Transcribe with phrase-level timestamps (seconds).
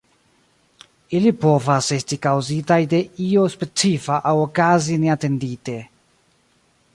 [1.17, 5.77] Ili povas esti kaŭzitaj de io specifa aŭ okazi neatendite.